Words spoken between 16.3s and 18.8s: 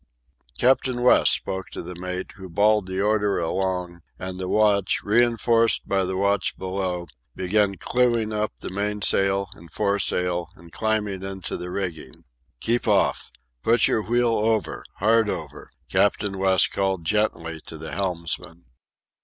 West called gently to the helmsman.